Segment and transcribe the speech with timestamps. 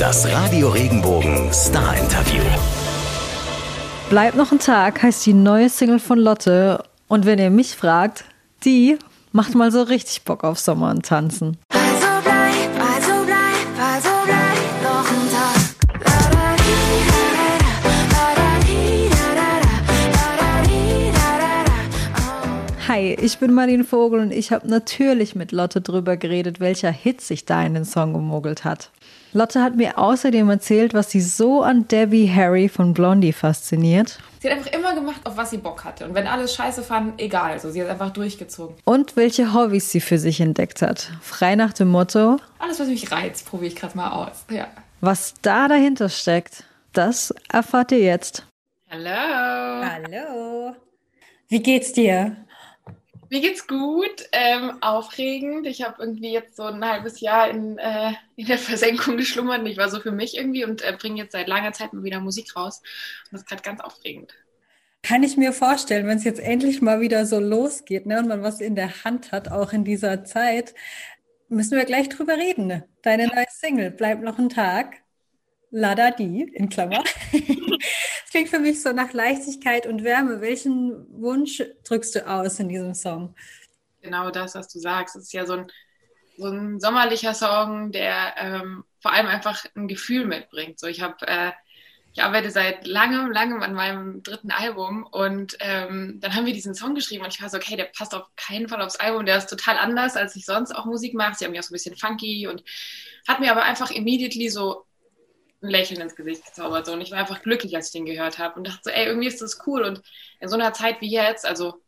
[0.00, 2.42] Das Radio Regenbogen Star Interview.
[4.10, 6.82] Bleibt noch ein Tag heißt die neue Single von Lotte.
[7.06, 8.24] Und wenn ihr mich fragt,
[8.64, 8.98] die
[9.30, 11.58] macht mal so richtig Bock auf Sommer und Tanzen.
[11.68, 15.54] Also bleib, also bleib, also bleib noch ein Tag.
[22.86, 22.88] Oh.
[22.88, 27.20] Hi, ich bin Marlene Vogel und ich habe natürlich mit Lotte drüber geredet, welcher Hit
[27.20, 28.90] sich da in den Song gemogelt hat.
[29.34, 34.48] Lotte hat mir außerdem erzählt, was sie so an Debbie Harry von Blondie fasziniert Sie
[34.50, 36.04] hat einfach immer gemacht, auf was sie Bock hatte.
[36.06, 37.58] Und wenn alles scheiße fanden, egal.
[37.58, 38.76] So, sie hat einfach durchgezogen.
[38.84, 41.10] und welche Hobbys sie für sich entdeckt hat.
[41.22, 44.44] Frei nach dem Motto, Alles, was mich reizt, probiere ich gerade mal aus.
[44.50, 44.68] Ja.
[45.00, 48.46] was da dahinter steckt, das erfahrt ihr jetzt.
[48.90, 49.10] Hallo.
[49.10, 50.76] Hallo.
[51.48, 52.36] Wie geht's dir?
[53.30, 54.28] Mir geht's gut.
[54.32, 55.66] Ähm, aufregend.
[55.66, 59.66] Ich habe irgendwie jetzt so ein halbes Jahr in, äh, in der Versenkung geschlummert.
[59.66, 62.20] Ich war so für mich irgendwie und äh, bringe jetzt seit langer Zeit mal wieder
[62.20, 62.80] Musik raus.
[63.24, 64.34] Und das ist gerade ganz aufregend.
[65.02, 68.42] Kann ich mir vorstellen, wenn es jetzt endlich mal wieder so losgeht ne, und man
[68.42, 70.74] was in der Hand hat, auch in dieser Zeit,
[71.48, 72.66] müssen wir gleich drüber reden.
[72.66, 72.88] Ne?
[73.02, 75.03] Deine neue Single, Bleib noch ein Tag.
[75.74, 77.02] Lada die, in Klammer.
[77.32, 80.40] Es klingt für mich so nach Leichtigkeit und Wärme.
[80.40, 83.34] Welchen Wunsch drückst du aus in diesem Song?
[84.00, 85.16] Genau das, was du sagst.
[85.16, 85.66] Es ist ja so ein,
[86.38, 90.78] so ein sommerlicher Song, der ähm, vor allem einfach ein Gefühl mitbringt.
[90.78, 91.50] So, ich habe äh,
[92.12, 96.76] ich arbeite seit langem, langem an meinem dritten Album und ähm, dann haben wir diesen
[96.76, 99.38] Song geschrieben und ich war so, okay, der passt auf keinen Fall aufs Album, der
[99.38, 101.34] ist total anders, als ich sonst auch Musik mache.
[101.34, 102.62] Sie haben ja auch so ein bisschen funky und
[103.26, 104.86] hat mir aber einfach immediately so
[105.64, 106.86] ein Lächeln ins Gesicht gezaubert.
[106.86, 106.92] So.
[106.92, 109.28] Und ich war einfach glücklich, als ich den gehört habe und dachte so, ey, irgendwie
[109.28, 109.82] ist das cool.
[109.82, 110.02] Und
[110.40, 111.80] in so einer Zeit wie jetzt, also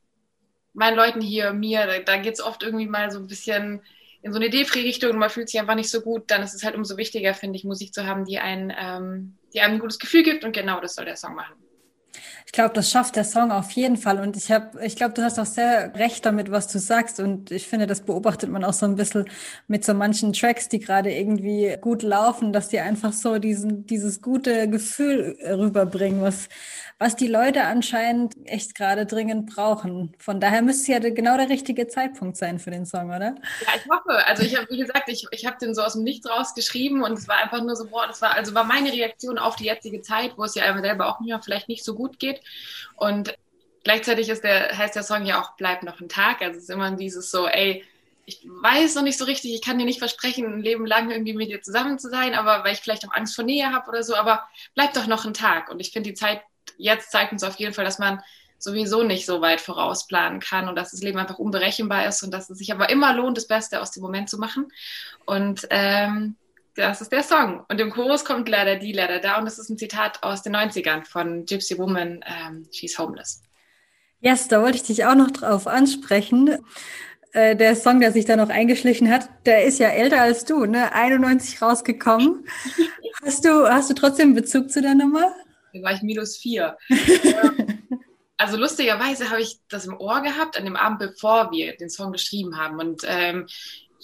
[0.72, 3.82] meinen Leuten hier, mir, da, da geht es oft irgendwie mal so ein bisschen
[4.22, 6.64] in so eine Depri-Richtung und man fühlt sich einfach nicht so gut, dann ist es
[6.64, 9.98] halt umso wichtiger, finde ich, Musik zu haben, die, einen, ähm, die einem ein gutes
[9.98, 11.54] Gefühl gibt und genau das soll der Song machen.
[12.46, 14.20] Ich glaube, das schafft der Song auf jeden Fall.
[14.20, 17.18] Und ich habe, ich glaube, du hast auch sehr recht damit, was du sagst.
[17.18, 19.28] Und ich finde, das beobachtet man auch so ein bisschen
[19.66, 24.22] mit so manchen Tracks, die gerade irgendwie gut laufen, dass die einfach so diesen, dieses
[24.22, 26.48] gute Gefühl rüberbringen, was,
[26.98, 30.14] was die Leute anscheinend echt gerade dringend brauchen.
[30.18, 33.34] Von daher müsste ja genau der richtige Zeitpunkt sein für den Song, oder?
[33.60, 34.26] Ja, ich hoffe.
[34.26, 37.12] Also ich habe, wie gesagt, ich, ich habe den so aus dem Nichts rausgeschrieben und
[37.12, 40.00] es war einfach nur so, boah, das war, also war meine Reaktion auf die jetzige
[40.00, 42.35] Zeit, wo es ja selber auch mir vielleicht nicht so gut geht.
[42.96, 43.36] Und
[43.84, 46.42] gleichzeitig ist der, heißt der Song ja auch Bleib noch ein Tag.
[46.42, 47.84] Also es ist immer dieses so, ey,
[48.26, 51.34] ich weiß noch nicht so richtig, ich kann dir nicht versprechen, ein Leben lang irgendwie
[51.34, 54.02] mit dir zusammen zu sein, aber weil ich vielleicht auch Angst vor Nähe habe oder
[54.02, 55.70] so, aber bleib doch noch ein Tag.
[55.70, 56.42] Und ich finde, die Zeit
[56.76, 58.20] jetzt zeigt uns auf jeden Fall, dass man
[58.58, 62.50] sowieso nicht so weit vorausplanen kann und dass das Leben einfach unberechenbar ist und dass
[62.50, 64.72] es sich aber immer lohnt, das Beste aus dem Moment zu machen.
[65.24, 66.36] Und ähm,
[66.76, 67.64] das ist der Song.
[67.68, 69.38] Und im Chorus kommt leider die, leider da.
[69.38, 73.42] Und das ist ein Zitat aus den 90ern von Gypsy Woman, ähm, She's Homeless.
[74.20, 76.58] Yes, da wollte ich dich auch noch drauf ansprechen.
[77.32, 80.66] Äh, Der Song, der sich da noch eingeschlichen hat, der ist ja älter als du,
[80.66, 80.92] ne?
[80.92, 82.46] 91 rausgekommen.
[83.24, 85.34] Hast du, hast du trotzdem Bezug zu der Nummer?
[85.72, 86.76] Da war ich minus vier.
[88.38, 92.12] Also lustigerweise habe ich das im Ohr gehabt an dem Abend, bevor wir den Song
[92.12, 92.78] geschrieben haben.
[92.78, 93.46] Und ähm,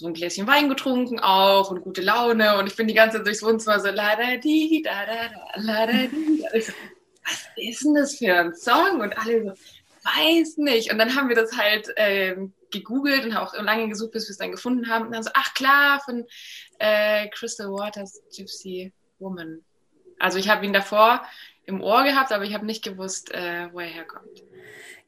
[0.03, 2.59] so ein Gläschen Wein getrunken auch und gute Laune.
[2.59, 5.87] Und ich bin die ganze Zeit durchs Wohnzimmer so la da di, da da la
[5.87, 6.45] da di.
[6.61, 6.73] So,
[7.25, 9.01] was ist denn das für ein Song?
[9.01, 9.53] Und alle so,
[10.05, 10.93] weiß nicht.
[10.93, 14.39] Und dann haben wir das halt ähm, gegoogelt und auch lange gesucht, bis wir es
[14.39, 15.07] dann gefunden haben.
[15.07, 16.27] Und dann so, ach klar, von
[16.79, 19.61] äh, Crystal Waters Gypsy Woman.
[20.19, 21.23] Also ich habe ihn davor
[21.65, 24.43] im Ohr gehabt, aber ich habe nicht gewusst, äh, wo er herkommt.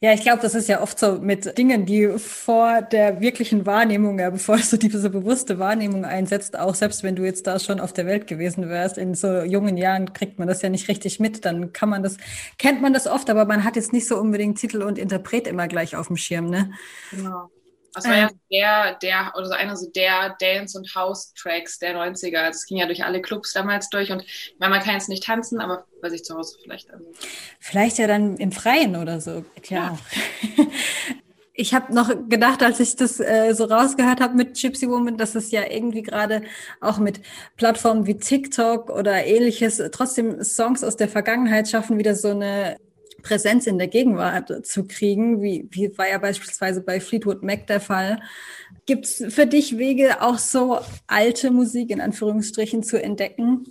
[0.01, 4.19] Ja, ich glaube, das ist ja oft so mit Dingen, die vor der wirklichen Wahrnehmung,
[4.19, 7.93] ja, bevor so diese bewusste Wahrnehmung einsetzt, auch selbst wenn du jetzt da schon auf
[7.93, 11.45] der Welt gewesen wärst, in so jungen Jahren kriegt man das ja nicht richtig mit,
[11.45, 12.19] dann kann man das,
[12.59, 15.69] kennt man das oft, aber man hat jetzt nicht so unbedingt Titel und Interpret immer
[15.69, 16.71] gleich auf dem Schirm, ne?
[17.11, 17.54] Genau.
[17.95, 22.39] Das war ja der, der, oder so einer so der Dance- und House-Tracks der 90er.
[22.39, 25.09] Also es ging ja durch alle Clubs damals durch und ich meine, man kann jetzt
[25.09, 26.91] nicht tanzen, aber bei sich zu Hause vielleicht.
[26.93, 27.05] Also.
[27.61, 29.45] Vielleicht ja dann im Freien oder so.
[29.63, 29.99] Klar.
[31.57, 35.37] Ich habe noch gedacht, als ich das äh, so rausgehört habe mit Gypsy Woman, dass
[35.37, 36.43] es ja irgendwie gerade
[36.81, 37.21] auch mit
[37.57, 42.77] Plattformen wie TikTok oder ähnliches trotzdem Songs aus der Vergangenheit schaffen, wieder so eine
[43.25, 47.81] Präsenz in der Gegenwart zu kriegen, wie, wie war ja beispielsweise bei Fleetwood Mac der
[47.81, 48.21] Fall.
[48.87, 50.79] Gibt es für dich Wege, auch so
[51.09, 53.67] alte Musik in Anführungsstrichen zu entdecken?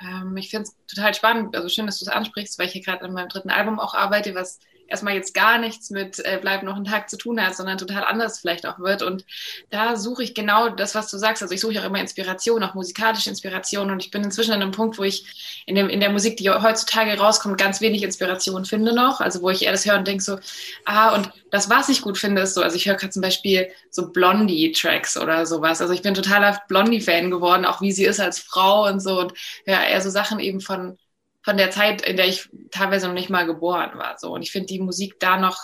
[0.00, 2.82] Ähm, ich finde es total spannend, also schön, dass du es ansprichst, weil ich hier
[2.82, 4.58] gerade an meinem dritten Album auch arbeite, was
[4.88, 8.04] erstmal jetzt gar nichts mit äh, Bleib noch einen Tag zu tun hat, sondern total
[8.04, 9.02] anders vielleicht auch wird.
[9.02, 9.24] Und
[9.70, 11.42] da suche ich genau das, was du sagst.
[11.42, 13.90] Also ich suche auch immer Inspiration, auch musikalische Inspiration.
[13.90, 16.50] Und ich bin inzwischen an einem Punkt, wo ich in, dem, in der Musik, die
[16.50, 19.20] heutzutage rauskommt, ganz wenig Inspiration finde noch.
[19.20, 20.38] Also wo ich eher das höre und denke so,
[20.84, 23.68] ah, und das, was ich gut finde, ist so, also ich höre gerade zum Beispiel
[23.90, 25.80] so Blondie-Tracks oder sowas.
[25.80, 29.20] Also ich bin totaler Blondie-Fan geworden, auch wie sie ist als Frau und so.
[29.20, 29.32] Und
[29.66, 30.98] ja, eher so Sachen eben von
[31.44, 34.16] von der Zeit, in der ich teilweise noch nicht mal geboren war.
[34.18, 34.32] So.
[34.32, 35.58] Und ich finde die Musik da noch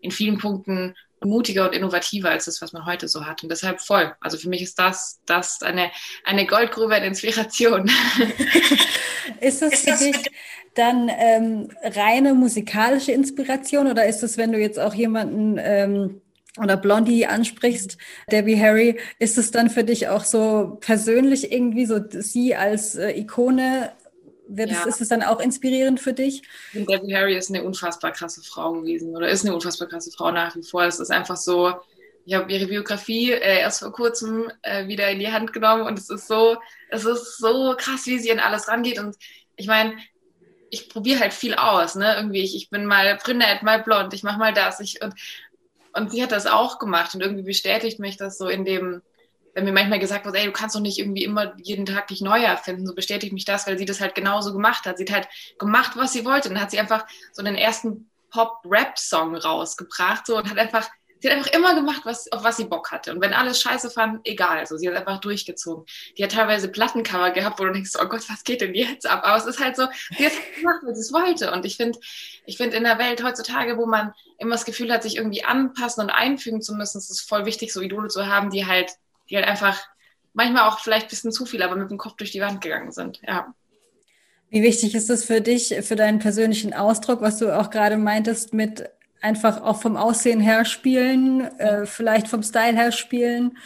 [0.00, 0.94] in vielen Punkten
[1.24, 3.42] mutiger und innovativer als das, was man heute so hat.
[3.42, 4.14] Und deshalb voll.
[4.20, 5.90] Also für mich ist das, das eine,
[6.24, 7.90] eine Goldgrube an Inspiration.
[9.40, 10.16] ist das für dich
[10.74, 16.20] dann ähm, reine musikalische Inspiration oder ist es, wenn du jetzt auch jemanden ähm,
[16.58, 17.98] oder Blondie ansprichst,
[18.30, 23.18] Debbie Harry, ist es dann für dich auch so persönlich irgendwie so sie als äh,
[23.18, 23.92] Ikone
[24.48, 24.80] wird ja.
[24.80, 26.42] es, ist es dann auch inspirierend für dich?
[26.74, 30.30] Und Debbie Harry ist eine unfassbar krasse Frau gewesen oder ist eine unfassbar krasse Frau
[30.30, 30.84] nach wie vor.
[30.84, 31.74] Es ist einfach so,
[32.24, 35.98] ich habe ihre Biografie äh, erst vor kurzem äh, wieder in die Hand genommen und
[35.98, 36.56] es ist so,
[36.90, 38.98] es ist so krass, wie sie an alles rangeht.
[38.98, 39.16] Und
[39.56, 39.96] ich meine,
[40.70, 42.16] ich probiere halt viel aus, ne?
[42.16, 44.80] Irgendwie, ich, ich bin mal brünett, mal blond, ich mache mal das.
[44.80, 45.14] Ich, und,
[45.92, 49.02] und sie hat das auch gemacht und irgendwie bestätigt mich das so in dem,
[49.56, 52.20] wenn mir manchmal gesagt wird, ey, du kannst doch nicht irgendwie immer jeden Tag dich
[52.20, 54.98] neu erfinden, so bestätigt mich das, weil sie das halt genauso gemacht hat.
[54.98, 56.50] Sie hat halt gemacht, was sie wollte.
[56.50, 60.86] Und dann hat sie einfach so den ersten Pop-Rap-Song rausgebracht so, und hat einfach,
[61.20, 63.14] sie hat einfach immer gemacht, was, auf was sie Bock hatte.
[63.14, 64.58] Und wenn alles scheiße fanden, egal.
[64.58, 65.86] Also sie hat einfach durchgezogen.
[66.18, 69.22] Die hat teilweise Plattencover gehabt, wo du denkst, oh Gott, was geht denn jetzt ab?
[69.24, 69.86] Aber es ist halt so,
[70.18, 71.50] sie hat gemacht, was sie es wollte.
[71.50, 71.98] Und ich finde,
[72.44, 76.04] ich finde in der Welt heutzutage, wo man immer das Gefühl hat, sich irgendwie anpassen
[76.04, 78.92] und einfügen zu müssen, ist es voll wichtig, so Idole zu haben, die halt
[79.30, 79.80] die halt einfach
[80.32, 82.92] manchmal auch vielleicht ein bisschen zu viel, aber mit dem Kopf durch die Wand gegangen
[82.92, 83.20] sind.
[83.26, 83.54] Ja.
[84.50, 88.54] Wie wichtig ist es für dich, für deinen persönlichen Ausdruck, was du auch gerade meintest,
[88.54, 88.88] mit
[89.20, 93.58] einfach auch vom Aussehen her spielen, äh, vielleicht vom Style her spielen?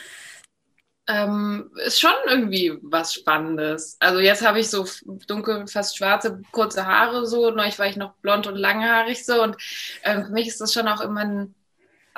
[1.07, 3.97] Ähm, ist schon irgendwie was Spannendes.
[3.99, 4.87] Also jetzt habe ich so
[5.27, 7.51] dunkel, fast schwarze, kurze Haare so.
[7.51, 9.43] Neulich war ich noch blond und langhaarig so.
[9.43, 9.57] Und
[10.03, 11.55] äh, für mich ist das schon auch immer ein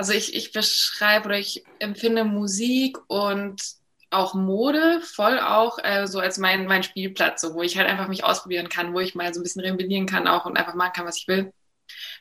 [0.02, 3.62] also ich, ich beschreibe oder ich empfinde Musik und
[4.10, 8.08] auch Mode voll auch äh, so als mein, mein Spielplatz, so, wo ich halt einfach
[8.08, 10.92] mich ausprobieren kann, wo ich mal so ein bisschen rebellieren kann auch und einfach machen
[10.92, 11.52] kann, was ich will.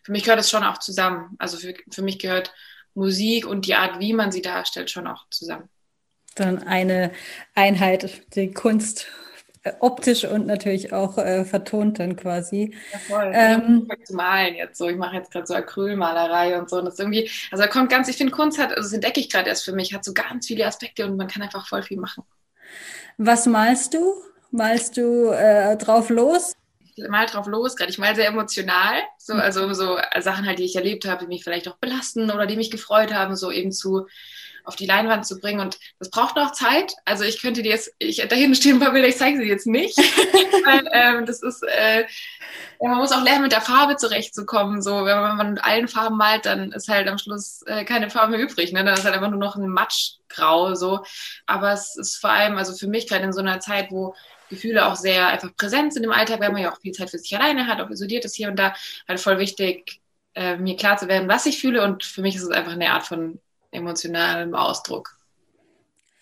[0.04, 1.36] Für mich gehört das schon auch zusammen.
[1.40, 2.54] Also für, für mich gehört
[2.94, 5.68] Musik und die Art, wie man sie darstellt, schon auch zusammen.
[6.36, 7.12] Dann eine
[7.56, 9.08] Einheit, die Kunst
[9.80, 12.76] optisch und natürlich auch äh, vertont dann quasi.
[12.92, 13.32] Ja, voll.
[13.34, 14.90] Ähm, ich zu malen jetzt so.
[14.90, 16.80] Ich mache jetzt gerade so Acrylmalerei und so.
[16.80, 19.30] Und das irgendwie, also da kommt ganz, ich finde Kunst hat, also das entdecke ich
[19.30, 22.00] gerade erst für mich, hat so ganz viele Aspekte und man kann einfach voll viel
[22.00, 22.24] machen.
[23.18, 24.16] Was malst du?
[24.50, 26.54] Malst du äh, drauf los?
[26.96, 28.96] Ich mal drauf los, gerade ich mal sehr emotional.
[29.18, 32.46] So, also so Sachen halt, die ich erlebt habe, die mich vielleicht auch belasten oder
[32.46, 34.08] die mich gefreut haben, so eben zu
[34.64, 35.60] auf die Leinwand zu bringen.
[35.60, 36.94] Und das braucht noch Zeit.
[37.06, 39.48] Also ich könnte dir jetzt, ich da hinten stehen ein paar Bilder, ich zeige sie
[39.48, 39.98] jetzt nicht.
[40.66, 44.82] Weil, ähm, das ist, äh, ja, man muss auch lernen, mit der Farbe zurechtzukommen.
[44.82, 47.86] So, wenn man, wenn man mit allen Farben malt, dann ist halt am Schluss äh,
[47.86, 48.72] keine Farbe mehr übrig.
[48.72, 48.84] Ne?
[48.84, 50.76] Dann ist halt einfach nur noch ein Matschgrau.
[50.76, 51.04] So.
[51.46, 54.16] Aber es ist vor allem, also für mich gerade in so einer Zeit, wo
[54.50, 57.18] Gefühle auch sehr einfach präsent sind im Alltag, weil man ja auch viel Zeit für
[57.18, 58.76] sich alleine hat, auch isoliert ist hier und da,
[59.08, 60.02] halt voll wichtig,
[60.36, 61.84] äh, mir klar zu werden, was ich fühle.
[61.84, 63.40] Und für mich ist es einfach eine Art von
[63.72, 65.18] emotionalem Ausdruck.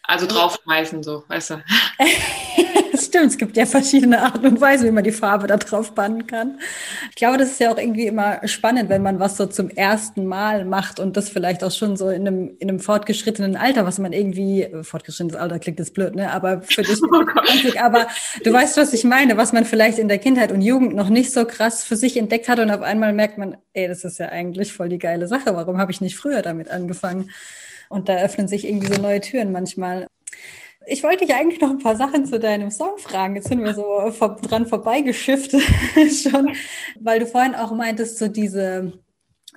[0.03, 1.63] Also draufschmeißen, so, weißt du.
[2.99, 6.27] Stimmt, es gibt ja verschiedene Arten und Weisen, wie man die Farbe da drauf bannen
[6.27, 6.59] kann.
[7.09, 10.25] Ich glaube, das ist ja auch irgendwie immer spannend, wenn man was so zum ersten
[10.25, 13.99] Mal macht und das vielleicht auch schon so in einem, in einem fortgeschrittenen Alter, was
[13.99, 16.31] man irgendwie, fortgeschrittenes Alter klingt jetzt blöd, ne?
[16.31, 18.07] Aber für dich, oh aber
[18.43, 21.31] du weißt, was ich meine, was man vielleicht in der Kindheit und Jugend noch nicht
[21.31, 24.29] so krass für sich entdeckt hat und auf einmal merkt man, ey, das ist ja
[24.29, 25.55] eigentlich voll die geile Sache.
[25.55, 27.31] Warum habe ich nicht früher damit angefangen?
[27.89, 30.07] Und da öffnen sich irgendwie so neue Türen manchmal.
[30.85, 33.35] Ich wollte dich eigentlich noch ein paar Sachen zu deinem Song fragen.
[33.35, 35.51] Jetzt sind wir so vor, dran vorbeigeschifft
[36.23, 36.55] schon,
[36.99, 38.93] weil du vorhin auch meintest, so diese,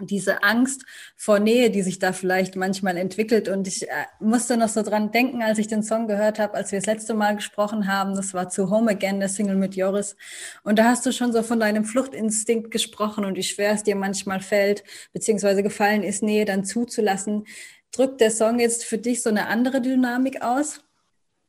[0.01, 0.85] diese Angst
[1.17, 3.49] vor Nähe, die sich da vielleicht manchmal entwickelt.
[3.49, 6.73] Und ich äh, musste noch so dran denken, als ich den Song gehört habe, als
[6.73, 8.15] wir das letzte Mal gesprochen haben.
[8.15, 10.17] Das war zu Home Again, der Single mit Joris.
[10.65, 13.97] Und da hast du schon so von deinem Fluchtinstinkt gesprochen und wie schwer es dir
[13.97, 17.47] manchmal fällt, beziehungsweise gefallen ist, Nähe dann zuzulassen.
[17.93, 20.81] Drückt der Song jetzt für dich so eine andere Dynamik aus?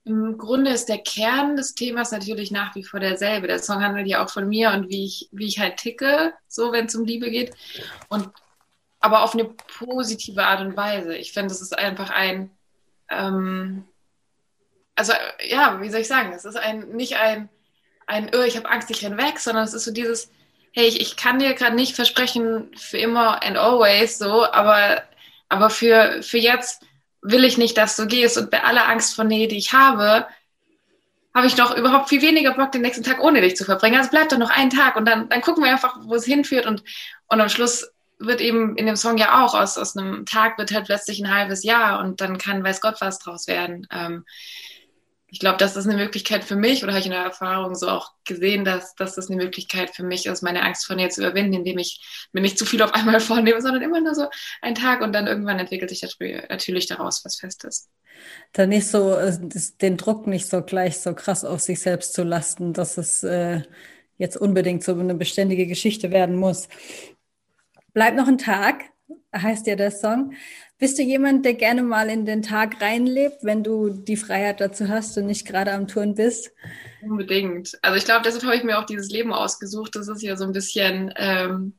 [0.05, 3.47] Im Grunde ist der Kern des Themas natürlich nach wie vor derselbe.
[3.47, 6.73] Der Song handelt ja auch von mir und wie ich, wie ich halt ticke, so
[6.73, 7.55] wenn es um Liebe geht.
[8.09, 8.29] Und
[8.99, 11.15] aber auf eine positive Art und Weise.
[11.15, 12.51] Ich finde, es ist einfach ein,
[13.09, 13.85] ähm,
[14.95, 15.11] also
[15.45, 17.49] ja, wie soll ich sagen, es ist ein nicht ein,
[18.07, 20.31] ein, oh, ich habe Angst, ich renn weg, sondern es ist so dieses,
[20.73, 25.03] hey, ich, ich kann dir gerade nicht versprechen für immer and always so, aber,
[25.49, 26.85] aber für, für jetzt
[27.23, 30.27] will ich nicht, dass du gehst und bei aller Angst vor Nähe, die ich habe,
[31.33, 33.97] habe ich doch überhaupt viel weniger Bock, den nächsten Tag ohne dich zu verbringen.
[33.97, 36.65] Also bleibt doch noch einen Tag und dann, dann gucken wir einfach, wo es hinführt
[36.65, 36.83] und,
[37.27, 37.89] und am Schluss
[38.19, 41.33] wird eben in dem Song ja auch aus, aus einem Tag wird halt plötzlich ein
[41.33, 43.87] halbes Jahr und dann kann weiß Gott was draus werden.
[43.91, 44.25] Ähm,
[45.33, 47.89] ich glaube, das ist eine Möglichkeit für mich oder habe ich in der Erfahrung so
[47.89, 51.21] auch gesehen, dass, dass das eine Möglichkeit für mich ist, meine Angst vor Nähe zu
[51.21, 54.27] überwinden, indem ich mir nicht zu viel auf einmal vornehme, sondern immer nur so
[54.61, 56.03] einen Tag und dann irgendwann entwickelt sich
[56.49, 57.89] natürlich daraus was Festes.
[58.51, 59.35] Dann nicht so, äh,
[59.81, 63.63] den Druck nicht so gleich so krass auf sich selbst zu lasten, dass es äh,
[64.19, 66.67] jetzt unbedingt so eine beständige Geschichte werden muss.
[67.93, 68.83] Bleib noch ein Tag,
[69.35, 70.35] heißt ja der Song.
[70.83, 74.89] Bist du jemand, der gerne mal in den Tag reinlebt, wenn du die Freiheit dazu
[74.89, 76.51] hast und nicht gerade am Touren bist?
[77.01, 77.79] Unbedingt.
[77.81, 79.95] Also ich glaube, deshalb habe ich mir auch dieses Leben ausgesucht.
[79.95, 81.71] Das ist ja so ein bisschen, ähm,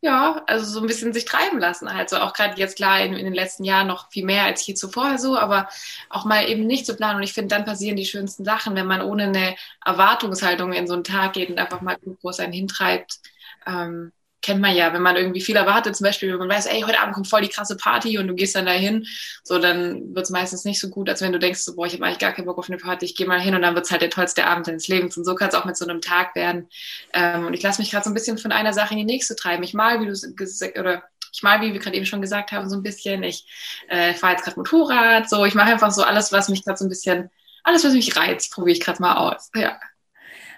[0.00, 1.92] ja, also so ein bisschen sich treiben lassen.
[1.92, 2.08] halt.
[2.08, 4.72] so auch gerade jetzt klar in, in den letzten Jahren noch viel mehr als je
[4.72, 5.68] zuvor so, aber
[6.08, 7.16] auch mal eben nicht zu planen.
[7.16, 10.94] Und ich finde, dann passieren die schönsten Sachen, wenn man ohne eine Erwartungshaltung in so
[10.94, 13.20] einen Tag geht und einfach mal es einen hintreibt.
[13.66, 16.82] Ähm, kennt man ja, wenn man irgendwie viel erwartet, zum Beispiel, wenn man weiß, ey,
[16.82, 19.06] heute Abend kommt voll die krasse Party und du gehst dann dahin,
[19.42, 21.94] so dann wird es meistens nicht so gut, als wenn du denkst, so, boah, ich
[21.94, 23.86] habe eigentlich gar keinen Bock auf eine Party, ich gehe mal hin und dann wird
[23.86, 25.16] es halt der tollste Abend deines Lebens.
[25.16, 26.68] Und so kann es auch mit so einem Tag werden.
[27.12, 29.34] Ähm, und ich lasse mich gerade so ein bisschen von einer Sache in die nächste
[29.34, 29.62] treiben.
[29.62, 31.02] Ich mal, wie du gesagt oder
[31.32, 33.22] ich mal, wie wir gerade eben schon gesagt haben, so ein bisschen.
[33.22, 33.44] Ich
[33.88, 36.84] äh, fahre jetzt gerade Motorrad, so ich mache einfach so alles, was mich gerade so
[36.84, 37.30] ein bisschen,
[37.64, 39.50] alles, was mich reizt, probiere ich gerade mal aus.
[39.54, 39.78] Ja.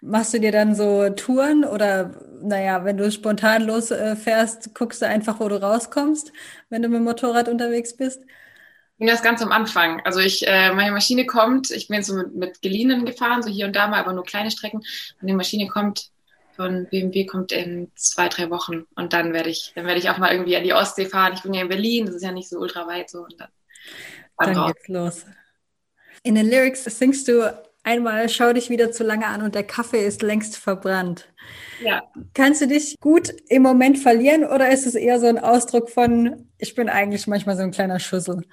[0.02, 2.10] Machst du dir dann so Touren oder,
[2.42, 6.32] naja, wenn du spontan losfährst, guckst du einfach, wo du rauskommst,
[6.70, 8.22] wenn du mit dem Motorrad unterwegs bist?
[8.22, 10.00] Ich bin das ganz am Anfang.
[10.04, 13.48] Also ich, äh, meine Maschine kommt, ich bin jetzt so mit, mit Geliehenen gefahren, so
[13.50, 14.78] hier und da mal, aber nur kleine Strecken.
[15.20, 16.10] Und die Maschine kommt
[16.56, 18.84] von BMW kommt in zwei, drei Wochen.
[18.94, 21.32] Und dann werde ich, dann werde ich auch mal irgendwie an die Ostsee fahren.
[21.34, 23.20] Ich bin ja in Berlin, das ist ja nicht so ultra weit so.
[23.20, 23.48] Und dann,
[24.38, 25.26] Dann geht's los.
[26.22, 30.04] In den Lyrics singst du einmal, schau dich wieder zu lange an und der Kaffee
[30.06, 31.26] ist längst verbrannt.
[31.82, 32.02] Ja.
[32.34, 36.48] Kannst du dich gut im Moment verlieren oder ist es eher so ein Ausdruck von,
[36.58, 38.44] ich bin eigentlich manchmal so ein kleiner Schussel?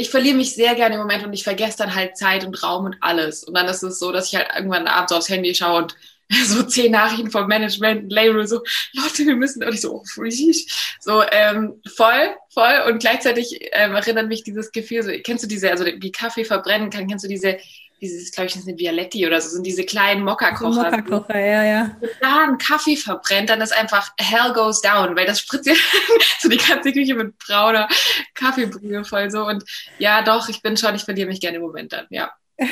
[0.00, 2.86] ich verliere mich sehr gerne im Moment und ich vergesse dann halt Zeit und Raum
[2.86, 3.44] und alles.
[3.44, 5.96] Und dann ist es so, dass ich halt irgendwann abends aufs Handy schaue und
[6.46, 10.70] so zehn Nachrichten vom Management, Label, so, Leute, wir müssen, und ich so, oh, freak.
[11.00, 15.70] so, ähm, voll, voll, und gleichzeitig ähm, erinnert mich dieses Gefühl, so, kennst du diese,
[15.70, 17.58] also wie Kaffee verbrennen kann, kennst du diese,
[18.00, 20.90] dieses, glaube ich, das sind Vialetti oder so, sind diese kleinen Mokka-Kocher.
[20.90, 21.96] Mokka-Kocher, ja, ja.
[22.00, 25.74] Wenn da ein Kaffee verbrennt, dann ist einfach hell goes down, weil das spritzt ja
[26.38, 27.88] so die ganze Küche mit brauner
[28.34, 29.46] Kaffeebrühe voll so.
[29.46, 29.64] Und
[29.98, 32.30] ja, doch, ich bin schon, ich verliere mich gerne im Moment dann, ja.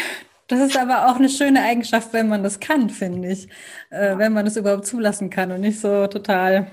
[0.48, 3.48] Das ist aber auch eine schöne Eigenschaft, wenn man das kann, finde ich.
[3.90, 6.70] Äh, wenn man das überhaupt zulassen kann und nicht so total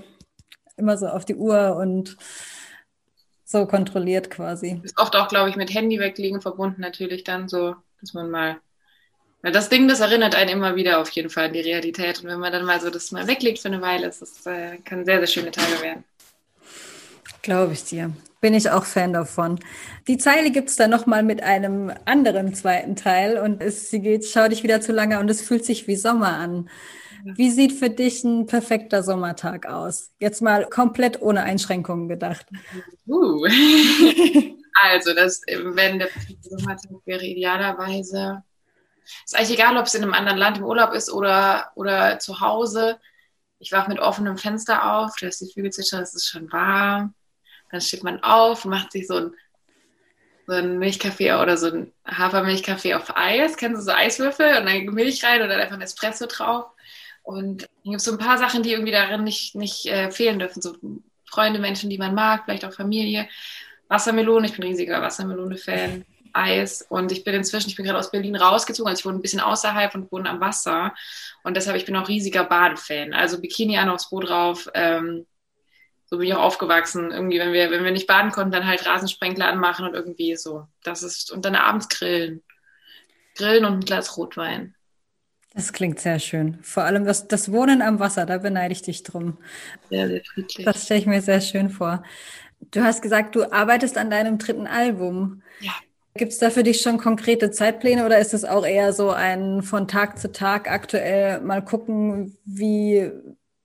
[0.77, 2.17] immer so auf die Uhr und
[3.43, 4.81] so kontrolliert quasi.
[4.83, 8.57] Ist oft auch, glaube ich, mit Handy weglegen verbunden natürlich dann so, dass man mal.
[9.41, 12.21] Weil das Ding, das erinnert einen immer wieder auf jeden Fall an die Realität.
[12.21, 14.77] Und wenn man dann mal so das mal weglegt für eine Weile, ist das, äh,
[14.79, 16.03] kann sehr, sehr schöne Tage werden.
[17.43, 18.11] Glaube ich dir.
[18.45, 19.57] Bin ich auch Fan davon.
[20.07, 24.23] Die Zeile gibt es dann nochmal mit einem anderen zweiten Teil und es, sie geht,
[24.23, 26.69] schau dich wieder zu lange und es fühlt sich wie Sommer an.
[27.23, 30.11] Wie sieht für dich ein perfekter Sommertag aus?
[30.19, 32.45] Jetzt mal komplett ohne Einschränkungen gedacht.
[33.07, 33.45] Uh.
[34.83, 38.43] also, das, wenn der perfekte Sommertag wäre, idealerweise.
[39.25, 42.41] Ist eigentlich egal, ob es in einem anderen Land im Urlaub ist oder, oder zu
[42.41, 42.99] Hause.
[43.57, 47.15] Ich wache mit offenem Fenster auf, da ist die Vögel zwitschern, es ist schon warm.
[47.71, 49.31] Dann steht man auf, macht sich so ein,
[50.47, 53.57] so ein Milchkaffee oder so ein Hafermilchkaffee auf Eis.
[53.57, 56.65] Kennst du so Eiswürfel und dann Milch rein dann einfach ein Espresso drauf.
[57.23, 60.39] Und dann gibt es so ein paar Sachen, die irgendwie darin nicht, nicht äh, fehlen
[60.39, 60.61] dürfen.
[60.61, 60.75] So
[61.25, 63.27] Freunde, Menschen, die man mag, vielleicht auch Familie.
[63.87, 66.05] Wassermelone, ich bin riesiger Wassermelone-Fan.
[66.35, 69.21] Eis und ich bin inzwischen, ich bin gerade aus Berlin rausgezogen, also ich wohne ein
[69.21, 70.93] bisschen außerhalb und wohne am Wasser
[71.43, 73.13] und deshalb, ich bin auch riesiger Badefan.
[73.13, 75.25] Also Bikini an aufs Boot drauf, ähm,
[76.05, 77.11] so bin ich auch aufgewachsen.
[77.11, 80.67] Irgendwie, wenn wir, wenn wir nicht baden konnten, dann halt Rasensprenkler anmachen und irgendwie so.
[80.83, 82.43] Das ist, und dann abends grillen.
[83.35, 84.75] Grillen und ein Glas Rotwein.
[85.53, 86.59] Das klingt sehr schön.
[86.61, 89.37] Vor allem das, das Wohnen am Wasser, da beneide ich dich drum.
[89.89, 90.65] Sehr, sehr friedlich.
[90.65, 92.03] Das stelle ich mir sehr schön vor.
[92.71, 95.41] Du hast gesagt, du arbeitest an deinem dritten Album.
[95.61, 95.71] Ja.
[96.13, 99.63] Gibt es da für dich schon konkrete Zeitpläne oder ist es auch eher so ein
[99.63, 103.11] von Tag zu Tag aktuell mal gucken, wie,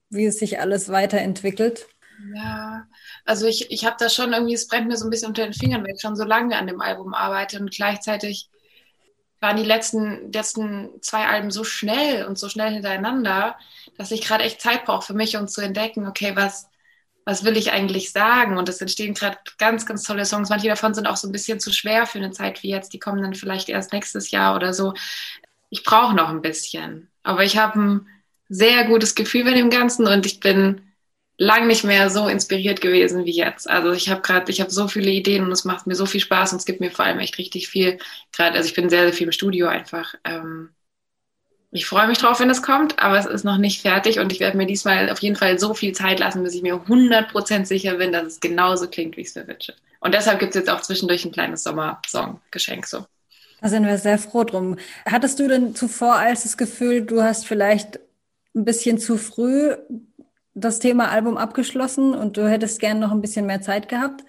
[0.09, 1.87] wie es sich alles weiterentwickelt?
[2.35, 2.87] Ja,
[3.25, 5.53] also ich, ich habe da schon irgendwie, es brennt mir so ein bisschen unter den
[5.53, 8.49] Fingern, weil ich schon so lange an dem Album arbeite und gleichzeitig
[9.39, 13.57] waren die letzten, letzten zwei Alben so schnell und so schnell hintereinander,
[13.97, 16.69] dass ich gerade echt Zeit brauche für mich, um zu entdecken, okay, was,
[17.25, 18.57] was will ich eigentlich sagen?
[18.57, 20.49] Und es entstehen gerade ganz, ganz tolle Songs.
[20.49, 22.93] Manche davon sind auch so ein bisschen zu schwer für eine Zeit wie jetzt.
[22.93, 24.93] Die kommen dann vielleicht erst nächstes Jahr oder so.
[25.69, 27.09] Ich brauche noch ein bisschen.
[27.23, 28.07] Aber ich habe ein
[28.49, 30.81] sehr gutes Gefühl bei dem Ganzen und ich bin
[31.41, 33.67] lang nicht mehr so inspiriert gewesen wie jetzt.
[33.67, 36.19] Also ich habe gerade, ich habe so viele Ideen und es macht mir so viel
[36.19, 37.97] Spaß und es gibt mir vor allem echt richtig viel.
[38.31, 40.13] Gerade, also ich bin sehr, sehr viel im Studio einfach.
[40.23, 40.69] Ähm,
[41.71, 44.39] ich freue mich drauf, wenn es kommt, aber es ist noch nicht fertig und ich
[44.39, 47.95] werde mir diesmal auf jeden Fall so viel Zeit lassen, bis ich mir 100% sicher
[47.95, 49.73] bin, dass es genauso klingt, wie ich es mir wünsche.
[49.99, 53.07] Und deshalb gibt es jetzt auch zwischendurch ein kleines Sommersong-Geschenk so.
[53.61, 54.77] Da sind wir sehr froh drum.
[55.07, 57.99] Hattest du denn zuvor als das Gefühl, du hast vielleicht
[58.53, 59.75] ein bisschen zu früh
[60.63, 64.23] das Thema Album abgeschlossen und du hättest gern noch ein bisschen mehr Zeit gehabt?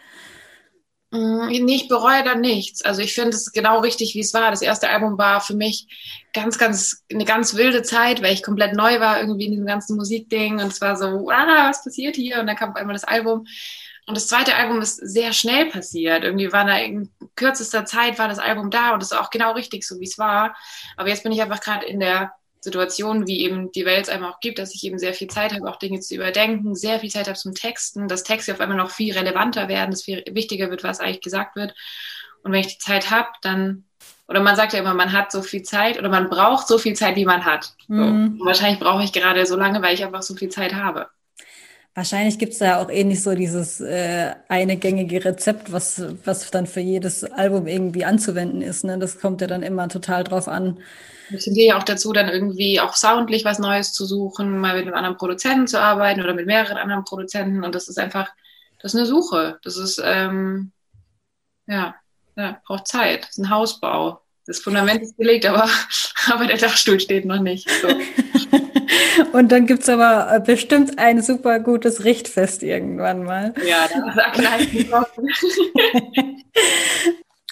[1.12, 2.82] Mm, ich bereue da nichts.
[2.82, 4.50] Also ich finde es genau richtig, wie es war.
[4.50, 5.86] Das erste Album war für mich
[6.32, 9.96] ganz, ganz, eine ganz wilde Zeit, weil ich komplett neu war irgendwie in diesem ganzen
[9.96, 12.40] Musikding und es war so, ah, was passiert hier?
[12.40, 13.46] Und dann kam auf einmal das Album.
[14.06, 16.24] Und das zweite Album ist sehr schnell passiert.
[16.24, 19.52] Irgendwie war da in kürzester Zeit war das Album da und das ist auch genau
[19.52, 20.56] richtig, so wie es war.
[20.96, 24.24] Aber jetzt bin ich einfach gerade in der Situation, wie eben die Welt es einem
[24.24, 27.10] auch gibt, dass ich eben sehr viel Zeit habe, auch Dinge zu überdenken, sehr viel
[27.10, 30.70] Zeit habe zum Texten, dass Texte auf einmal noch viel relevanter werden, dass viel wichtiger
[30.70, 31.74] wird, was eigentlich gesagt wird.
[32.44, 33.84] Und wenn ich die Zeit habe, dann,
[34.28, 36.94] oder man sagt ja immer, man hat so viel Zeit oder man braucht so viel
[36.94, 37.74] Zeit, wie man hat.
[37.88, 37.94] So.
[37.94, 38.38] Mhm.
[38.40, 41.08] Und wahrscheinlich brauche ich gerade so lange, weil ich einfach so viel Zeit habe.
[41.94, 46.50] Wahrscheinlich gibt es da auch eh nicht so dieses äh, eine gängige Rezept, was, was
[46.50, 48.84] dann für jedes Album irgendwie anzuwenden ist.
[48.84, 48.98] Ne?
[48.98, 50.78] Das kommt ja dann immer total drauf an.
[51.34, 54.86] Ich tendiere ja auch dazu, dann irgendwie auch soundlich was Neues zu suchen, mal mit
[54.86, 57.64] einem anderen Produzenten zu arbeiten oder mit mehreren anderen Produzenten.
[57.64, 58.30] Und das ist einfach,
[58.80, 59.58] das ist eine Suche.
[59.62, 60.72] Das ist, ähm,
[61.66, 61.94] ja,
[62.36, 63.22] ja, braucht Zeit.
[63.22, 64.20] Das ist ein Hausbau.
[64.46, 65.68] Das Fundament ist gelegt, aber,
[66.32, 67.70] aber der Dachstuhl steht noch nicht.
[67.70, 67.88] So.
[69.32, 73.54] Und dann gibt's aber äh, bestimmt ein super gutes Richtfest irgendwann mal.
[73.64, 74.68] Ja, das ist gleich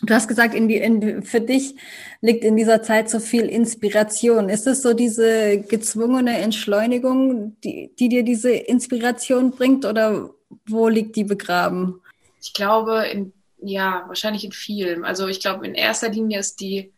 [0.02, 1.74] Du hast gesagt, in die, in, für dich
[2.20, 4.48] liegt in dieser Zeit so viel Inspiration.
[4.48, 10.30] Ist es so diese gezwungene Entschleunigung, die, die dir diese Inspiration bringt oder
[10.66, 12.00] wo liegt die begraben?
[12.40, 15.04] Ich glaube, in, ja, wahrscheinlich in vielem.
[15.04, 16.92] Also ich glaube, in erster Linie ist die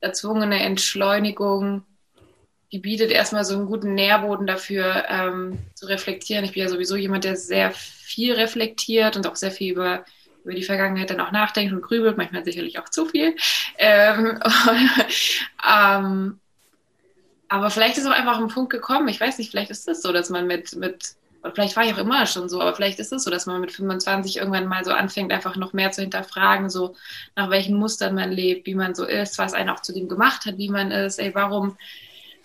[0.00, 1.82] erzwungene Entschleunigung,
[2.70, 6.44] die bietet erstmal so einen guten Nährboden dafür, ähm, zu reflektieren.
[6.44, 10.04] Ich bin ja sowieso jemand, der sehr viel reflektiert und auch sehr viel über
[10.48, 13.36] über die Vergangenheit dann auch nachdenkt und grübelt, manchmal sicherlich auch zu viel.
[13.76, 14.40] Ähm,
[15.70, 16.40] ähm,
[17.48, 20.10] aber vielleicht ist auch einfach ein Punkt gekommen, ich weiß nicht, vielleicht ist es so,
[20.10, 23.12] dass man mit, mit oder vielleicht war ich auch immer schon so, aber vielleicht ist
[23.12, 26.70] es so, dass man mit 25 irgendwann mal so anfängt, einfach noch mehr zu hinterfragen,
[26.70, 26.96] so
[27.36, 30.46] nach welchen Mustern man lebt, wie man so ist, was einen auch zu dem gemacht
[30.46, 31.76] hat, wie man ist, ey, warum,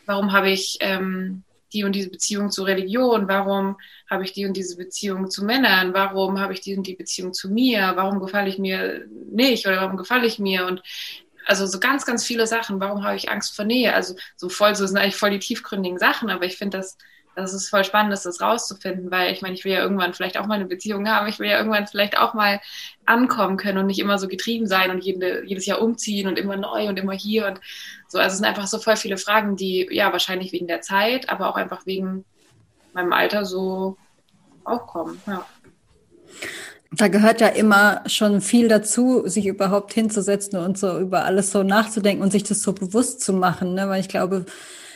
[0.05, 3.27] warum habe ich ähm, die und diese Beziehung zur Religion?
[3.27, 3.77] Warum
[4.09, 5.93] habe ich die und diese Beziehung zu Männern?
[5.93, 7.93] Warum habe ich die und die Beziehung zu mir?
[7.95, 10.65] Warum gefalle ich mir nicht oder warum gefalle ich mir?
[10.67, 10.81] Und
[11.45, 12.79] also so ganz, ganz viele Sachen.
[12.79, 13.93] Warum habe ich Angst vor Nähe?
[13.93, 16.97] Also so voll, so sind eigentlich voll die tiefgründigen Sachen, aber ich finde das,
[17.35, 20.45] das ist voll spannend, das rauszufinden, weil ich meine, ich will ja irgendwann vielleicht auch
[20.45, 22.61] mal eine Beziehung haben, ich will ja irgendwann vielleicht auch mal
[23.05, 26.57] ankommen können und nicht immer so getrieben sein und jede, jedes Jahr umziehen und immer
[26.57, 27.59] neu und immer hier und
[28.13, 28.19] so.
[28.19, 31.49] Also es sind einfach so voll viele Fragen, die ja wahrscheinlich wegen der Zeit, aber
[31.49, 32.23] auch einfach wegen
[32.93, 33.97] meinem Alter so
[34.63, 35.19] aufkommen.
[35.27, 35.45] Ja.
[36.91, 41.63] Da gehört ja immer schon viel dazu, sich überhaupt hinzusetzen und so über alles so
[41.63, 43.89] nachzudenken und sich das so bewusst zu machen, ne?
[43.89, 44.45] weil ich glaube,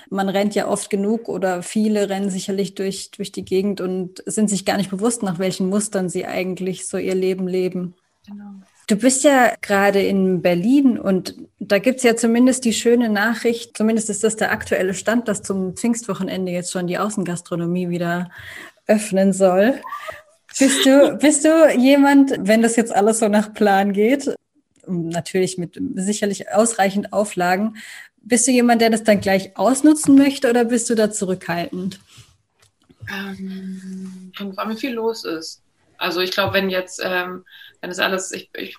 [0.10, 4.50] man rennt ja oft genug oder viele rennen sicherlich durch, durch die Gegend und sind
[4.50, 7.96] sich gar nicht bewusst, nach welchen Mustern sie eigentlich so ihr Leben leben.
[8.28, 8.62] Genau.
[8.88, 14.10] Du bist ja gerade in Berlin und da gibt's ja zumindest die schöne Nachricht, zumindest
[14.10, 18.32] ist das der aktuelle Stand, dass zum Pfingstwochenende jetzt schon die Außengastronomie wieder
[18.88, 19.82] öffnen soll.
[20.58, 24.34] Bist du, bist du jemand, wenn das jetzt alles so nach Plan geht,
[24.88, 27.76] natürlich mit sicherlich ausreichend Auflagen,
[28.22, 32.00] bist du jemand, der das dann gleich ausnutzen möchte oder bist du da zurückhaltend?
[33.10, 35.62] Ähm, an, wie viel los ist.
[35.98, 37.46] Also ich glaube, wenn jetzt, ähm,
[37.82, 38.78] wenn das alles, ich, ich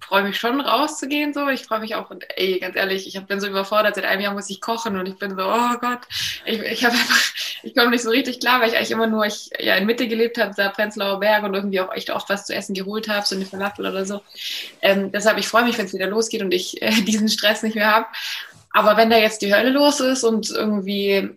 [0.00, 1.48] freue mich schon rauszugehen so.
[1.48, 3.94] Ich freue mich auch und ey, ganz ehrlich, ich bin so überfordert.
[3.94, 6.00] Seit einem Jahr muss ich kochen und ich bin so, oh Gott,
[6.44, 9.24] ich, ich habe einfach, ich komme nicht so richtig klar, weil ich eigentlich immer nur
[9.24, 12.46] ich, ja, in Mitte gelebt habe, da Prenzlauer Berg und irgendwie auch echt oft was
[12.46, 14.20] zu essen geholt habe, so eine Falafel oder so.
[14.82, 17.76] Ähm, deshalb, ich freue mich, wenn es wieder losgeht und ich äh, diesen Stress nicht
[17.76, 18.06] mehr habe.
[18.70, 21.30] Aber wenn da jetzt die Hölle los ist und irgendwie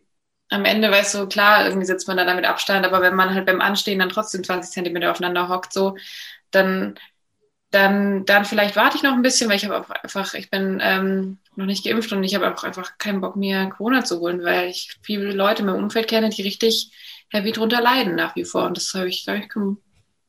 [0.49, 3.45] am Ende, weißt du, klar, irgendwie sitzt man da mit Abstand, aber wenn man halt
[3.45, 5.97] beim Anstehen dann trotzdem 20 Zentimeter aufeinander hockt, so,
[6.51, 6.99] dann,
[7.71, 10.79] dann, dann vielleicht warte ich noch ein bisschen, weil ich habe auch einfach, ich bin
[10.81, 14.43] ähm, noch nicht geimpft und ich habe auch einfach keinen Bock mir Corona zu holen,
[14.43, 16.91] weil ich viele Leute in meinem Umfeld kenne, die richtig
[17.29, 18.65] heavy drunter leiden nach wie vor.
[18.65, 19.77] Und das habe ich, da ich keinen,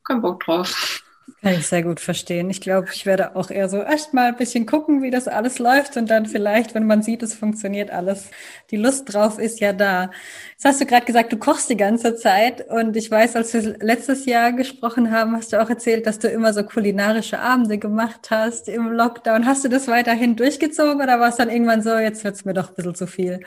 [0.03, 1.03] keinen Bock drauf.
[1.41, 2.49] Kann ich sehr gut verstehen.
[2.49, 5.57] Ich glaube, ich werde auch eher so erst mal ein bisschen gucken, wie das alles
[5.57, 8.29] läuft und dann vielleicht, wenn man sieht, es funktioniert alles,
[8.71, 10.11] die Lust drauf ist ja da.
[10.51, 13.77] Jetzt hast du gerade gesagt, du kochst die ganze Zeit und ich weiß, als wir
[13.79, 18.29] letztes Jahr gesprochen haben, hast du auch erzählt, dass du immer so kulinarische Abende gemacht
[18.31, 19.45] hast im Lockdown.
[19.45, 22.53] Hast du das weiterhin durchgezogen oder war es dann irgendwann so, jetzt wird es mir
[22.53, 23.39] doch ein bisschen zu viel?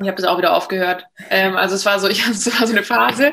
[0.00, 1.06] Ich habe das auch wieder aufgehört.
[1.28, 3.32] Ähm, also es war so, ich es war so eine Phase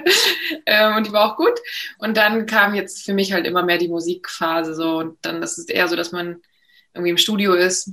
[0.66, 1.60] ähm, und die war auch gut.
[2.00, 5.58] Und dann kam jetzt für mich halt immer mehr die Musikphase so und dann das
[5.58, 6.42] ist eher so, dass man
[6.94, 7.92] irgendwie im Studio ist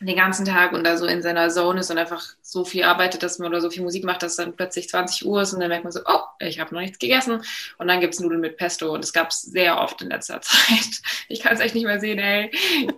[0.00, 3.22] den ganzen Tag und da so in seiner Zone ist und einfach so viel arbeitet,
[3.22, 5.70] dass man oder so viel Musik macht, dass dann plötzlich 20 Uhr ist und dann
[5.70, 7.42] merkt man so, oh, ich habe noch nichts gegessen
[7.78, 11.00] und dann gibt's Nudeln mit Pesto und das gab's sehr oft in letzter Zeit.
[11.28, 12.50] Ich kann es echt nicht mehr sehen, ey,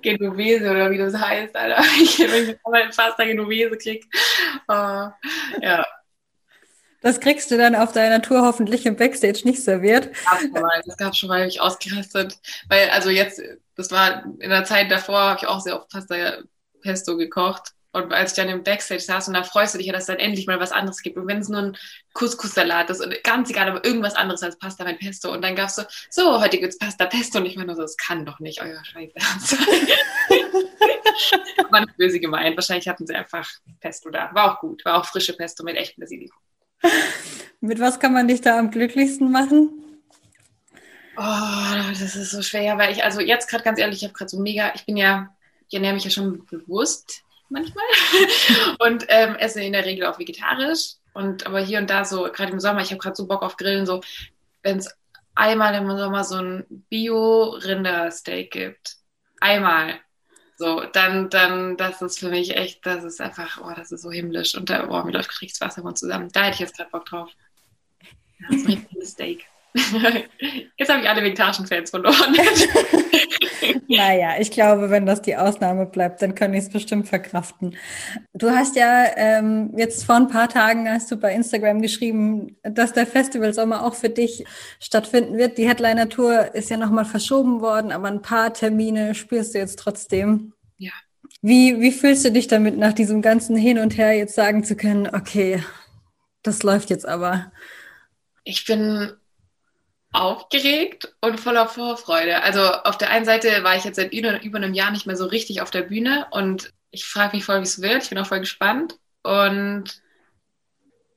[0.03, 1.83] Genovese oder wie das heißt, Alter.
[2.01, 4.05] Ich, wenn ich mal Pasta Genovese krieg.
[4.69, 5.11] Uh,
[5.61, 5.87] ja.
[7.01, 10.11] Das kriegst du dann auf deiner Tour hoffentlich im Backstage nicht serviert.
[10.11, 12.39] Das gab's schon mal, das gab's schon mal, hab ich ausgerastet.
[12.69, 13.41] Weil, also jetzt,
[13.77, 16.39] das war in der Zeit davor, habe ich auch sehr oft Pasta
[16.81, 17.73] Pesto gekocht.
[17.93, 20.09] Und als ich dann im Backstage saß und da freust du dich ja, dass es
[20.09, 21.17] dann endlich mal was anderes gibt.
[21.17, 21.77] Und wenn es nur ein
[22.13, 25.33] Couscous-Salat ist und ganz egal, aber irgendwas anderes als Pasta mit Pesto.
[25.33, 27.39] Und dann gab es so, so, heute gibt's Pasta Pesto.
[27.39, 29.11] Und ich meine so, das kann doch nicht euer Scheiß
[31.71, 32.57] war nicht böse gemeint.
[32.57, 33.49] Wahrscheinlich hatten sie einfach
[33.81, 34.31] Pesto da.
[34.35, 34.85] War auch gut.
[34.85, 36.39] War auch frische Pesto mit echtem Basilikum.
[37.61, 39.71] Mit was kann man dich da am glücklichsten machen?
[41.17, 44.29] Oh, das ist so schwer, weil ich, also jetzt gerade ganz ehrlich, ich habe gerade
[44.29, 45.35] so mega, ich bin ja
[45.69, 47.85] ich ernähre mich ja schon bewusst manchmal
[48.79, 50.95] und ähm, esse in der Regel auch vegetarisch.
[51.15, 53.57] Und aber hier und da so, gerade im Sommer, ich habe gerade so Bock auf
[53.57, 54.01] Grillen, so
[54.63, 54.95] wenn es
[55.35, 58.97] einmal im Sommer so ein Bio-Rindersteak gibt,
[59.41, 60.01] einmal,
[60.57, 64.11] so, dann, dann, das ist für mich echt, das ist einfach, oh, das ist so
[64.11, 66.31] himmlisch und da, oh, mir läuft Kriegswasser zusammen.
[66.33, 67.31] Da hätte ich jetzt gerade Bock drauf.
[68.41, 69.47] Ja, so ein Steak.
[70.79, 72.37] Jetzt habe ich alle vegetarischen Fans verloren.
[73.89, 77.77] naja, ich glaube, wenn das die Ausnahme bleibt, dann kann ich es bestimmt verkraften.
[78.33, 82.93] Du hast ja ähm, jetzt vor ein paar Tagen hast du bei Instagram geschrieben, dass
[82.93, 84.45] der Festival Sommer auch für dich
[84.81, 85.59] stattfinden wird.
[85.59, 90.55] Die Headliner-Tour ist ja nochmal verschoben worden, aber ein paar Termine spürst du jetzt trotzdem.
[90.79, 90.93] Ja.
[91.43, 94.77] Wie, wie fühlst du dich damit, nach diesem ganzen Hin und Her jetzt sagen zu
[94.77, 95.63] können, okay,
[96.43, 97.53] das läuft jetzt aber?
[98.45, 99.13] Ich bin
[100.13, 102.43] aufgeregt und voller Vorfreude.
[102.43, 105.27] Also auf der einen Seite war ich jetzt seit über, einem Jahr nicht mehr so
[105.27, 108.03] richtig auf der Bühne und ich frage mich voll, wie es wird.
[108.03, 110.01] Ich bin auch voll gespannt und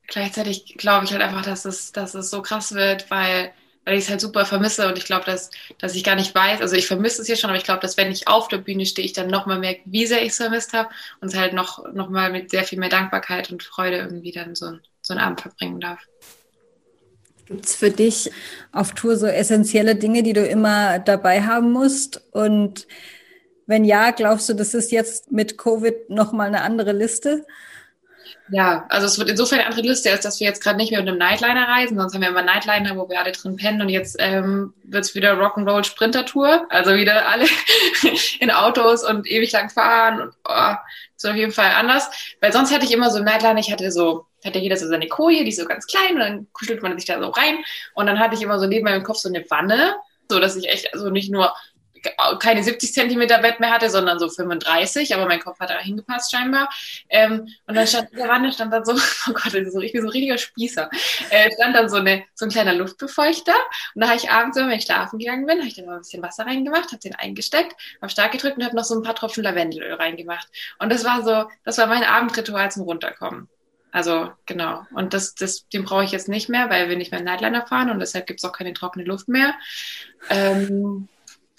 [0.07, 3.53] gleichzeitig glaube ich halt einfach, dass es, dass es so krass wird, weil,
[3.85, 6.59] weil ich es halt super vermisse und ich glaube, dass, dass ich gar nicht weiß,
[6.59, 8.85] also ich vermisse es hier schon, aber ich glaube, dass wenn ich auf der Bühne
[8.85, 10.89] stehe, ich dann nochmal merke, wie sehr ich es vermisst habe
[11.21, 14.77] und es halt noch, noch mit sehr viel mehr Dankbarkeit und Freude irgendwie dann so,
[15.01, 15.99] so einen Abend verbringen darf.
[17.51, 18.31] Gibt es für dich
[18.71, 22.23] auf Tour so essentielle Dinge, die du immer dabei haben musst?
[22.31, 22.87] Und
[23.65, 27.45] wenn ja, glaubst du, das ist jetzt mit Covid nochmal eine andere Liste?
[28.53, 30.99] Ja, also es wird insofern eine andere Liste, als dass wir jetzt gerade nicht mehr
[30.99, 33.87] mit einem Nightliner reisen, sonst haben wir immer Nightliner, wo wir alle drin pennen und
[33.87, 37.45] jetzt ähm, wird es wieder Rock'n'Roll Sprinter Tour, also wieder alle
[38.41, 40.73] in Autos und ewig lang fahren und oh,
[41.15, 42.09] ist auf jeden Fall anders,
[42.41, 45.07] weil sonst hatte ich immer so einen Nightliner, ich hatte so hatte jeder so seine
[45.07, 47.57] Koje, die ist so ganz klein und dann kuschelt man sich da so rein.
[47.93, 49.95] Und dann hatte ich immer so neben meinem Kopf so eine Wanne,
[50.29, 51.53] so dass ich echt also nicht nur
[52.39, 56.31] keine 70 Zentimeter Bett mehr hatte, sondern so 35, aber mein Kopf hat da hingepasst
[56.31, 56.69] scheinbar.
[57.09, 58.93] Ähm, und dann stand der Wanne stand dann so,
[59.29, 60.89] oh Gott, das ist so, ich bin so ein richtiger Spießer,
[61.29, 63.55] äh, stand dann so, eine, so ein kleiner Luftbefeuchter
[63.95, 66.01] und da habe ich abends, wenn ich schlafen gegangen bin, habe ich dann mal ein
[66.01, 69.15] bisschen Wasser reingemacht, habe den eingesteckt, habe stark gedrückt und habe noch so ein paar
[69.15, 70.47] Tropfen Lavendelöl reingemacht.
[70.79, 73.49] Und das war so, das war mein Abendritual zum Runterkommen.
[73.91, 74.85] Also genau.
[74.93, 77.89] Und das, das, den brauche ich jetzt nicht mehr, weil wir nicht mehr Nightliner fahren
[77.89, 79.53] und deshalb gibt es auch keine trockene Luft mehr.
[80.29, 81.09] Ähm,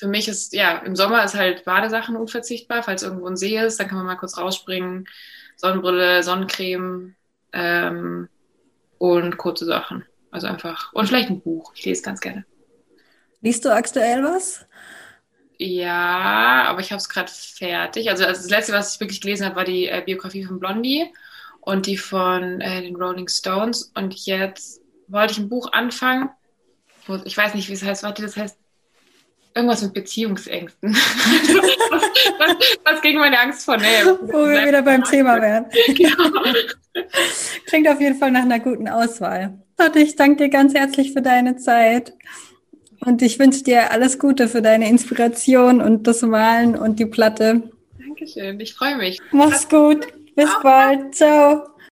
[0.02, 2.82] für mich ist, ja, im Sommer ist halt Badesachen unverzichtbar.
[2.82, 5.06] Falls irgendwo ein See ist, dann kann man mal kurz rausspringen.
[5.54, 7.14] Sonnenbrille, Sonnencreme
[7.52, 8.28] ähm,
[8.98, 10.04] und kurze Sachen.
[10.32, 10.92] Also einfach.
[10.92, 11.72] Und vielleicht ein Buch.
[11.76, 12.44] Ich lese ganz gerne.
[13.42, 14.66] Liest du aktuell was?
[15.56, 18.10] Ja, aber ich habe es gerade fertig.
[18.10, 21.06] Also das letzte, was ich wirklich gelesen habe, war die äh, Biografie von Blondie
[21.60, 23.92] und die von äh, den Rolling Stones.
[23.94, 26.28] Und jetzt wollte ich ein Buch anfangen.
[27.06, 28.02] Wo, ich weiß nicht, wie es heißt.
[28.02, 28.58] Warte, das heißt
[29.54, 30.94] irgendwas mit Beziehungsängsten.
[30.94, 32.02] was,
[32.38, 34.18] was, was, gegen meine Angst vor Nähe.
[34.22, 35.66] Wo wir wieder beim Thema wären.
[35.88, 36.42] genau.
[37.66, 39.58] Klingt auf jeden Fall nach einer guten Auswahl.
[39.78, 42.14] Lotte, ich danke dir ganz herzlich für deine Zeit.
[43.00, 47.70] Und ich wünsche dir alles Gute für deine Inspiration und das Malen und die Platte.
[47.98, 49.18] Dankeschön, ich freue mich.
[49.32, 50.06] Mach's gut.
[50.36, 51.14] Bis bald.
[51.14, 51.71] Ciao.